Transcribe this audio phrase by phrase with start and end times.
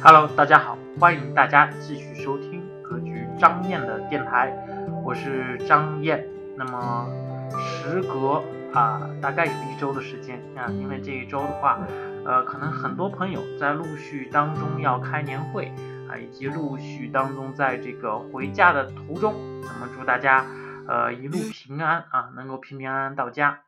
[0.00, 4.56] Hello，大家好，欢迎大家继续收听格局张燕的电台，
[5.04, 6.24] 我是张燕。
[6.56, 7.08] 那么
[7.58, 8.40] 时隔
[8.72, 11.80] 啊，大概有一周的时间啊，因为这一周的话，
[12.24, 15.72] 呃，可能很多朋友在陆续当中要开年会
[16.08, 20.46] 啊，以及陆续当中在这个回家的途中，那么祝大家
[20.86, 23.62] 呃一路平安啊，能够平平安安到家。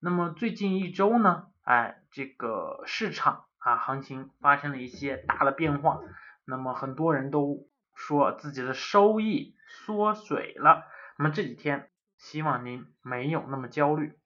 [0.00, 3.44] 那么最近一周呢，哎，这个市场。
[3.62, 6.00] 啊，行情发生了一些大的变化，
[6.44, 10.84] 那么很多人都说自己的收益缩水了。
[11.18, 14.18] 那么这几天，希望您没有那么焦虑。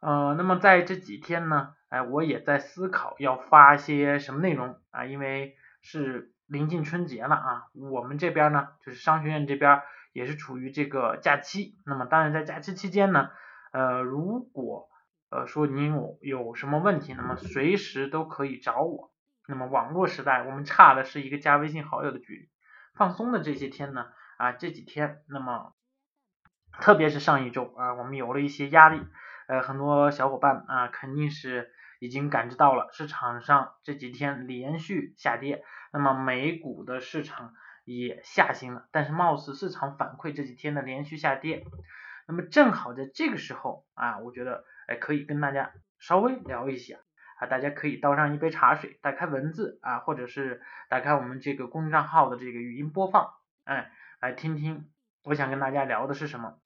[0.00, 11.78] 呃，那么在这几天呢，哎，我也在思考要发些什么内容啊，因为是临近春节了啊，我们这边呢，就是商学院这边也是处于这个假期。
[11.86, 13.30] 那么当然在假期期间呢，
[13.72, 14.88] 呃，如果
[15.28, 19.12] 呃，说您有有什么问题，那么随时都可以找我。
[19.48, 22.48] 那么网络时代，我们差的是一个加微信好友的距离。
[22.94, 24.06] 放松的这些天呢，
[24.38, 25.74] 啊，这几天，那么
[26.80, 29.00] 特别是上一周啊，我们有了一些压力。
[29.48, 37.54] 呃，很多小伙伴啊，肯定是已经感知到了市场上这几天连续下跌，那么美股的市场
[37.84, 38.88] 也下行了。
[38.90, 41.64] 但是貌似市场反馈这几天的连续下跌，
[42.26, 44.64] 那么正好在这个时候啊，我觉得。
[44.86, 46.98] 哎，可以跟大家稍微聊一下
[47.40, 53.32] 啊，大家可以倒上一杯茶水，打开文字啊，或者是打开我们这个公众账号的这个语音播放，
[53.64, 54.88] 哎，来听听
[55.24, 56.60] 我想跟大家聊的是什么。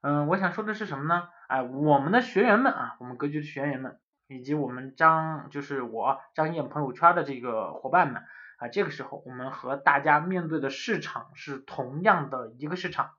[0.00, 1.28] 嗯，我想说的是什么呢？
[1.46, 8.24] 哎，我们的学员们啊，我们格局的学员们，以及我们张就是我张燕朋友圈的这个伙伴们
[8.58, 13.12] 啊，这个时候我们和大家面对的市场是同样的一个市场，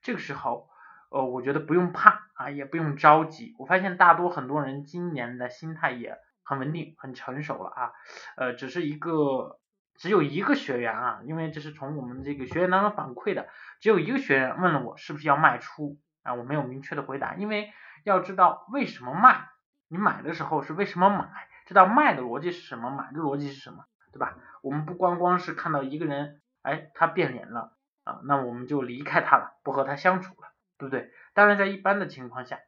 [0.00, 0.70] 这个时候。
[1.14, 3.54] 呃，我觉得不用怕啊，也不用着急。
[3.56, 7.92] 我发现大多很多人今年的心态也很稳定、很成熟了啊。
[8.36, 9.60] 呃，只是一个
[9.94, 13.46] 只有一个学员啊，因为这是从我们这个学员当中反馈的，
[13.78, 19.46] 只有一个学员问了我是不是要卖出啊，我没有明确的回答，因为要知道为什么卖，
[19.86, 24.34] 你买的时候是为什么买，知道卖的逻辑是什么，买的逻辑是什么，对吧？
[24.62, 30.48] 我们不光光是看到一个人，哎，他变脸了啊，那我们就离开他了，不和他相处了。
[30.84, 31.10] 对不对？
[31.32, 32.60] 当然，在一般的情况下，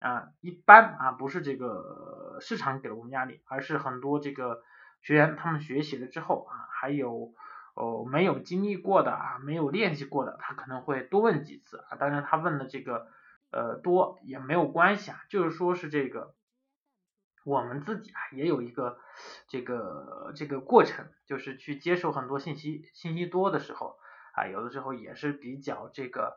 [0.00, 4.62] 啊，一般啊，不是这个市场给了我们压力，而是很多这个
[5.02, 7.32] 学员他们学习了之后啊，还有
[7.74, 11.96] 哦没有经历过的啊，没有练习过的，他可能会多问几次啊。
[11.96, 13.06] 当然，他问的这个
[13.52, 16.34] 呃多也没有关系啊，就是说是这个
[17.44, 18.98] 我们自己啊也有一个
[19.46, 23.96] 这个这个过程，就是去接受很多信息，信息多的时候
[24.34, 26.36] 啊，有的时候也是比较这个。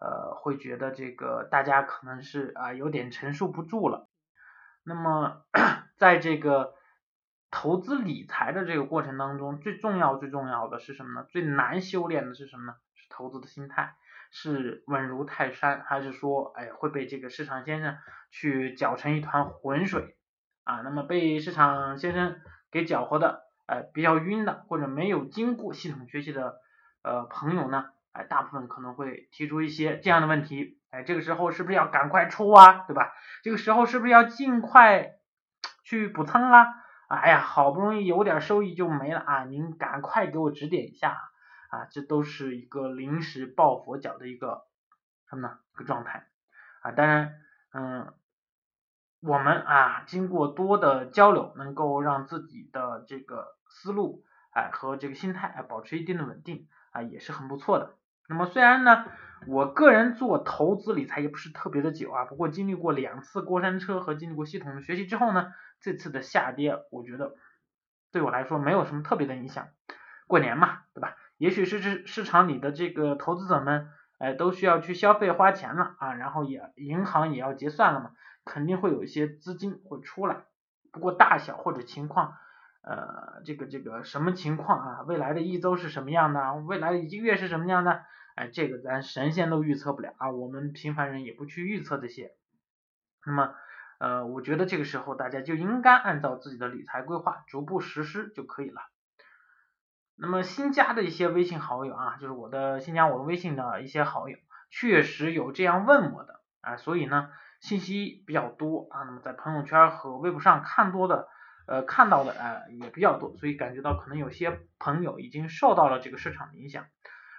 [0.00, 4.08] 呃，会觉得这个大家可能是啊有点承受不住了。
[4.82, 5.44] 那么，
[5.96, 6.74] 在这个
[7.50, 11.26] 投资理财的这个过程当中，最重要最重要的是什么呢？
[11.30, 12.76] 最难修炼的是什么呢？
[12.94, 13.94] 是投资的心态，
[14.30, 17.96] 是稳如泰山，还是说哎会被这个市场先生
[18.30, 20.16] 去搅成一团浑水
[20.64, 20.82] 啊？
[20.82, 22.36] 那么被市场先生
[22.70, 26.60] 给搅和的哎比较晕的，或者没有经过系统学习的
[27.02, 27.86] 呃朋友呢？
[28.14, 33.12] 哎，大部分可能会提出一些这样的问题，哎，这个时候是不是要赶快出啊，对吧？
[33.42, 35.16] 这个时候是不是要尽快
[35.82, 36.66] 去补仓啊？
[37.08, 41.18] 哎呀，好不容易有点收益就没了啊，您赶快给我指点一下
[41.70, 44.62] 啊，这都是一个临时抱佛脚的一个
[45.28, 45.58] 什么呢？
[45.74, 46.28] 一个状态
[46.82, 47.34] 啊，当然，
[47.72, 48.14] 嗯，
[49.20, 57.96] 我们啊经过多的交流，能够让自己的这个思路哎和这个心态哎保持一定的稳定啊，也是很不错的。
[58.28, 59.04] 那么虽然呢，
[59.46, 67.34] 我个人做投资理财也不是特别的久啊，不过经历过两次过山车和经历过系统的学习之后呢，这次的下跌，我觉得
[68.12, 69.68] 对我来说没有什么特别的影响。
[70.26, 71.16] 过年嘛，对吧？
[71.36, 78.12] 也许是市市场里的这个投资者们，哎，都需要去消费花钱了啊，然后也银行也要结算了嘛，
[78.46, 80.44] 肯定会有一些资金会出来。
[80.92, 82.34] 不过大小或者情况。
[82.86, 85.02] 呃，这个这个什么情况啊？
[85.06, 86.54] 未来的一周是什么样的？
[86.54, 88.04] 未来的一个月是什么样的？
[88.34, 92.32] 哎，这个咱神仙都预测不了啊，我们平凡人也不去预测这些。
[93.24, 93.54] 那么，
[94.00, 98.82] 呃，我觉得这个时候大家就应该按照自己的理财规划逐步实施就可以了。
[100.16, 104.36] 那么新加的一些微信好友啊，就是我的新加我的微信的一些好友，
[104.68, 107.30] 确实有这样问我的啊，所以呢，
[107.60, 111.28] 信息比较多啊，那么在朋友圈和微博上看多的。
[111.66, 116.86] 呃，看到的呃也比较多，所以感觉到可能有些朋友已经受到了这个市场的影响，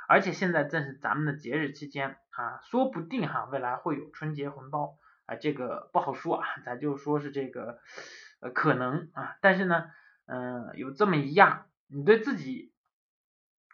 [0.07, 7.79] 而且现在正是咱们的节日期间啊，说不定哈未来会有春节红包啊，这个不好说啊，咱就说是这个
[8.39, 9.85] 呃可能啊，但是呢，
[10.25, 12.73] 嗯，有这么一样，你对自己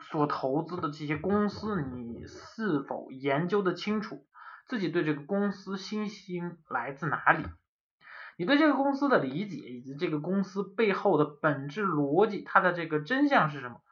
[0.02, 4.28] 所投资的这些公司，你是否研究的清楚？
[4.68, 7.46] 自己对这个公司信心来自哪里？
[8.42, 13.84] 你对这个公司的理解，以及这个公司背后的本质逻辑，它的这个真相是什么？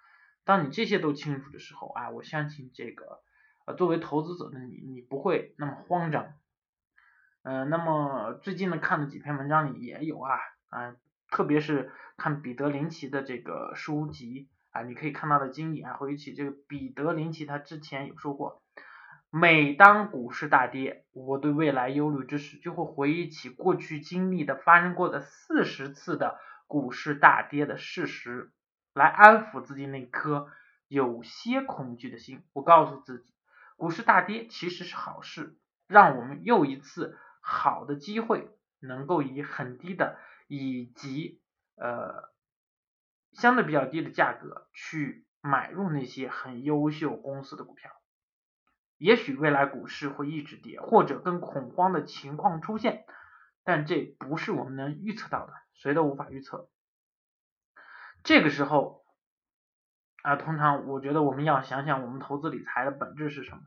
[0.43, 3.21] 当你这些都清楚的时候啊，我相信这个
[3.67, 6.33] 呃，作为投资者的你，你不会那么慌张。
[7.43, 10.95] 嗯，那么最近呢，看了几篇文章里也有啊啊，
[11.29, 18.63] 特别是看彼得林奇的这个书籍啊，你可以看到的经历啊，回忆起这个彼得林奇他之前有说过，
[19.29, 28.51] 每当股市大跌，我对未来忧虑之时，就会回忆起过去经历的发生过的四十次的股市大跌的事实，
[28.93, 30.49] 来安抚自己那颗
[30.87, 32.43] 有些恐惧的心。
[32.53, 33.33] 我告诉自己，
[33.77, 37.17] 股市大跌其实是好事，让我们又一次。
[37.41, 38.49] 好的机会
[38.79, 41.41] 能够以很低的以及
[41.77, 42.29] 呃
[43.31, 47.91] 相对比较低的价格去买入那些很优秀公司的股票，
[48.99, 53.05] 也许未来股市会一直跌，或者更恐慌的情况出现，
[53.63, 56.69] 但这不是我们能预测到的，谁都无法预测。
[58.23, 59.03] 这个时候
[60.21, 63.61] 啊，通常我觉得我们要想想我们投资理财的本质是什么。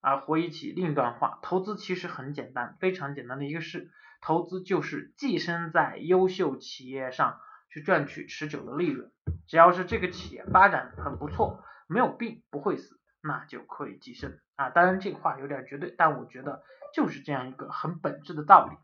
[0.00, 3.90] 啊，回忆起另一段话，投资其实很简单，非常简单的一个事，
[4.20, 9.10] 投资就是寄生在优秀企业上去赚取持久的利润。
[9.48, 12.97] 只要是这个企业发展很不错，没有病，不会死，
[13.28, 14.70] 那就可以寄生啊。
[14.70, 18.76] 当然这个话有点绝对，但我觉得就是这样一个很本质的道理。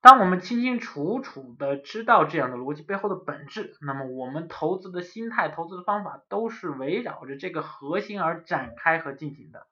[0.00, 9.66] 当我们清清楚楚的知道这样的逻辑背后的本质，那么我们投资的心态、投资的方法都是围绕着这个核心而展开和进行的。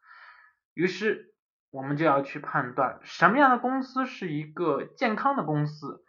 [0.72, 1.34] 于是，
[1.70, 6.02] 我们就要去判断什么样的公司是一个健康的公司，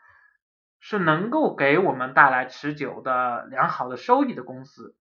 [0.79, 4.95] 是能够给我们带来持久的良好的收益的公司。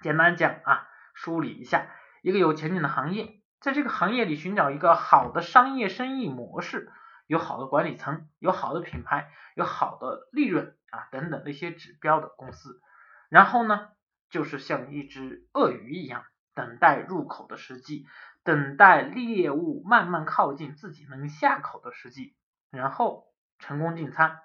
[0.00, 0.88] 简单讲啊，
[1.22, 1.86] 梳理一下，
[2.22, 6.90] 一个有前景的行业，在这个行业里寻找一个好的商业生意模式，
[7.26, 12.80] 有好的管理层，有好的品牌，有好的利润啊等等的一些指标的公司。
[13.28, 13.88] 然后呢，
[14.30, 16.24] 就是像一只鳄鱼一样，
[16.54, 18.06] 等待入口的时机。
[18.42, 22.34] 等待猎物慢慢靠近自己能下口的时机，
[22.70, 23.26] 然后
[23.58, 24.38] 成功进餐。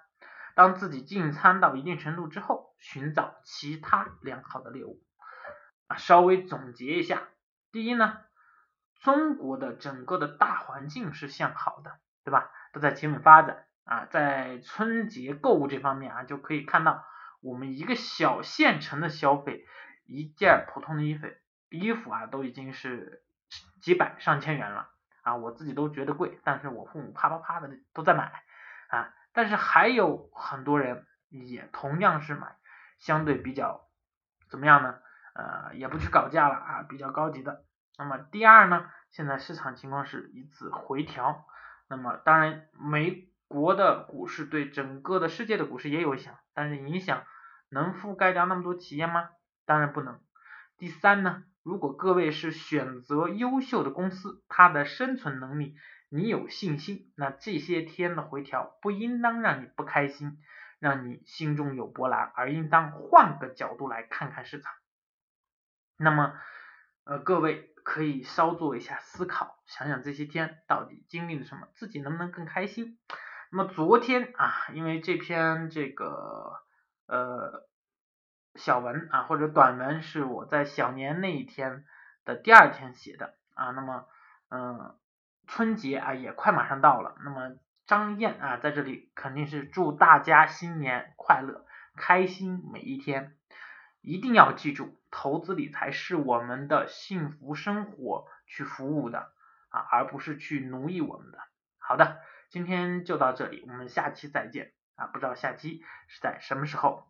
[0.54, 5.02] 当自己进餐到一定程度之后，寻找其他良好的猎物。
[5.88, 7.22] 啊，稍微总结一下，
[7.72, 8.18] 第一呢，
[9.00, 12.50] 中国的整个的大环境是向好的，对吧？
[12.72, 17.04] 都在企稳发展啊，在春节购物这方面啊，就可以看到
[17.40, 19.66] 我们一个小县城的消费，
[20.06, 21.26] 一件普通的衣服
[21.70, 23.22] 衣服啊，都已经是。
[23.80, 24.88] 几百上千元了
[25.22, 28.42] 啊，我自己都觉得贵，但是我父母啪啪啪的都在买
[28.88, 32.56] 啊，但是还有很多人也同样是买，
[32.98, 33.86] 相对比较
[34.50, 34.98] 怎么样呢？
[35.36, 37.64] 呃，也不去搞价了啊，比较高级的。
[37.98, 41.44] 那么第二呢，现在市场情况是一次回调，
[41.88, 47.24] 那么当然美国的股市对整个的世界的股市也有影响，但是影响
[47.70, 49.28] 能覆盖掉那么多企业吗？
[49.64, 50.20] 当然不能。
[50.78, 51.42] 第三呢？
[51.62, 55.74] 如果各位是选择优秀的公司，它的生存能力
[56.08, 60.38] 你有信心，那这些天的回调不应当让你不开心，
[60.78, 64.72] 让你心中有波澜，而应当换个角度来看看市场。
[65.96, 66.34] 那么，
[67.04, 72.98] 呃，各位可以稍做一下思考，想想这些天到底经历了什么，自己能不能更开心？
[73.50, 76.62] 那么昨天啊，因为这篇这个
[77.06, 77.66] 呃。
[78.58, 81.84] 小文啊，或者短文是我在小年那一天
[82.24, 83.70] 的第二天写的啊。
[83.72, 84.06] 那么，
[84.48, 84.96] 嗯，
[85.46, 87.16] 春节啊也快马上到了。
[87.22, 93.36] 那么张燕啊在这里肯定是祝大家新年快乐，开心每一天。
[94.06, 99.32] 一定要记住，投资理财是我们的幸福生活去服务的
[99.68, 101.40] 啊，而不是去奴役我们的。
[101.78, 105.08] 好的，今天就到这里，我们下期再见啊。
[105.08, 107.08] 不知道下期是在什么时候。